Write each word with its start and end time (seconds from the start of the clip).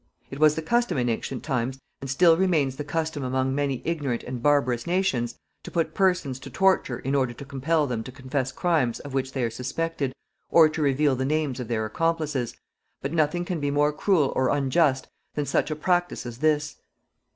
It 0.31 0.39
was 0.39 0.55
the 0.55 0.63
custom 0.63 0.97
in 0.97 1.09
ancient 1.09 1.43
times, 1.43 1.77
and 2.01 2.09
it 2.09 2.11
still 2.11 2.35
remains 2.35 2.75
the 2.75 2.83
custom 2.83 3.23
among 3.23 3.53
many 3.53 3.83
ignorant 3.85 4.23
and 4.23 4.41
barbarous 4.41 4.87
nations, 4.87 5.37
to 5.61 5.69
put 5.69 5.93
persons 5.93 6.39
to 6.39 6.49
torture 6.49 6.97
in 6.97 7.13
order 7.13 7.33
to 7.35 7.45
compel 7.45 7.85
them 7.85 8.03
to 8.05 8.11
confess 8.11 8.51
crimes 8.51 8.99
of 9.01 9.13
which 9.13 9.33
they 9.33 9.43
are 9.43 9.51
suspected, 9.51 10.15
or 10.49 10.69
to 10.69 10.81
reveal 10.81 11.15
the 11.15 11.23
names 11.23 11.59
of 11.59 11.67
their 11.67 11.85
accomplices, 11.85 12.57
but 13.03 13.13
nothing 13.13 13.45
can 13.45 13.59
be 13.59 13.69
more 13.69 13.93
cruel 13.93 14.33
or 14.35 14.49
unjust 14.49 15.07
than 15.35 15.45
such 15.45 15.69
a 15.69 15.75
practice 15.75 16.25
as 16.25 16.39
this. 16.39 16.77